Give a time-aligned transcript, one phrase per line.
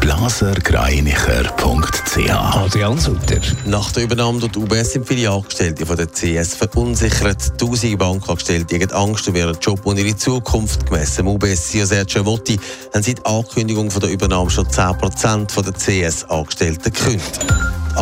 [0.00, 3.40] blasergreinicher.ch Adrian Sutter.
[3.66, 7.58] Nach der Übernahme durch UBS sind viele Angestellte von der CS verunsichert.
[7.58, 10.86] Tausende Bankangestellte haben Angst um ihren Job und ihre Zukunft.
[10.86, 12.58] Gemäss dem UBS-CEO Sergio Motti
[12.94, 17.46] haben seit Ankündigung von der Übernahme schon 10% der CS-Angestellten gekündigt.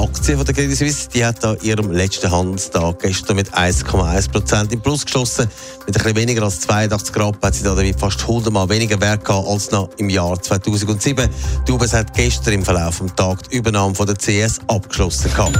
[0.06, 4.80] Aktie von der Credit Suisse die hat an ihrem letzten Handelstag gestern mit 1,1% im
[4.80, 5.48] Plus geschlossen.
[5.84, 9.24] Mit ein bisschen weniger als 82 Grad hat sie damit fast 100 Mal weniger Wert
[9.24, 11.28] gehabt als noch im Jahr 2007.
[11.66, 15.58] Die UBS hat gestern im Verlauf des Tages die Übernahme von der CS abgeschlossen gehabt.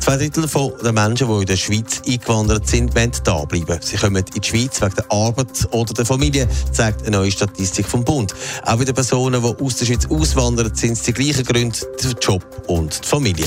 [0.00, 0.46] Zwei Drittel
[0.82, 3.78] der Menschen, die in der Schweiz eingewandert sind, wollen da bleiben.
[3.82, 7.86] Sie kommen in die Schweiz wegen der Arbeit oder der Familie, zeigt eine neue Statistik
[7.86, 8.34] vom Bund.
[8.64, 12.12] Auch bei den Personen, die aus der Schweiz auswandern, sind es die gleichen Gründe, der
[12.12, 13.46] Job und die Familie.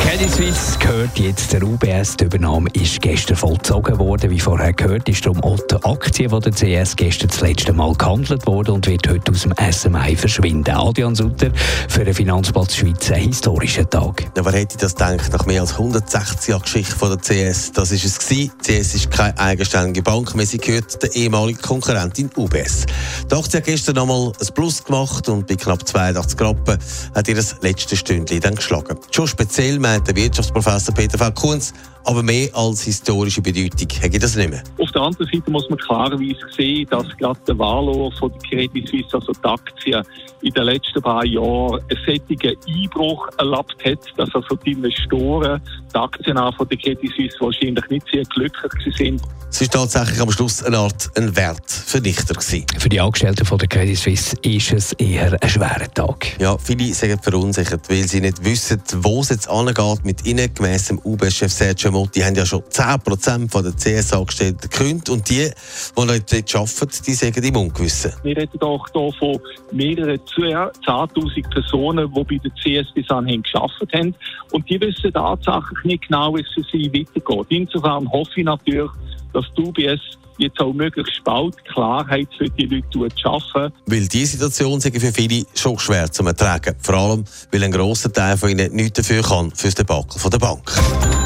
[0.00, 2.16] Credit Suisse gehört jetzt der UBS.
[2.16, 4.30] Die Übernahme ist gestern vollzogen worden.
[4.30, 7.94] Wie vorher gehört, ist darum auch die Aktie von der CS gestern das letzte Mal
[7.94, 10.74] gehandelt worden und wird heute aus dem SMI verschwinden.
[10.74, 11.50] Adrian Sutter
[11.88, 14.24] für den Finanzplatz Schweiz ein historischer Tag.
[14.36, 17.72] Ja, wer hätte das gedacht, nach mehr als 160 Jahren Geschichte von der CS?
[17.72, 18.52] Das ist es gewesen.
[18.66, 20.46] Die CS ist keine eigenständige Bank mehr.
[20.46, 22.86] Sie gehört der ehemaligen Konkurrentin UBS.
[23.30, 26.78] Die Aktie hat gestern nochmal ein Plus gemacht und bei knapp 82 Rappen
[27.14, 28.96] hat ihr das letzte Stündchen dann geschlagen.
[29.10, 31.30] Schon speziell meint der Wirtschaftsprofessor Peter V.
[31.30, 31.72] Kunz,
[32.06, 34.62] aber mehr als historische Bedeutung hätte das nicht mehr.
[34.78, 38.88] Auf der anderen Seite muss man klarerweise sehen, dass gerade der Valor von der Credit
[38.88, 40.02] Suisse, also die Aktie,
[40.42, 45.60] in den letzten paar Jahren einen sättigen Einbruch erlaubt hat, dass also die Investoren,
[45.92, 49.22] die Aktien von der Credit Suisse wahrscheinlich nicht sehr glücklich sind.
[49.56, 52.66] Es ist tatsächlich am Schluss eine Art ein Wertvernichter gewesen.
[52.78, 56.38] Für die Angestellten von der Credit Suisse ist es eher ein schwerer Tag.
[56.38, 60.52] Ja, viele sind verunsichert, weil sie nicht wissen, wo es jetzt angeht mit ihnen.
[60.52, 65.48] Gemäss dem UBS-Chef Sergio Motti haben ja schon 10% von der CS-Angestellten gekündigt und die,
[65.48, 68.12] die noch dort arbeiten, die sagen im Ungewissen.
[68.22, 69.40] Wir reden doch hier von
[69.72, 74.14] mehreren 10.000 Personen, die bei der CS bis anhin gearbeitet haben
[74.52, 77.46] und die wissen tatsächlich nicht genau, wie es für sie weitergeht.
[77.48, 78.90] Insofern hoffe ich natürlich,
[79.32, 80.00] dass die UBS
[80.38, 83.72] jetzt auch möglichst bald Klarheit für die Leute schaffen.
[83.86, 86.76] Weil diese Situation ist für viele schon schwer zu ertragen.
[86.80, 90.38] Vor allem, weil ein grosser Teil von ihnen nichts dafür kann für das Debakel der
[90.38, 91.25] Bank.